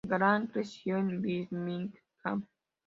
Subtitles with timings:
[0.07, 2.47] Grand creció en Birmingham.